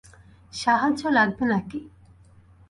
[0.53, 1.79] সাহায্য লাগবে নাকি?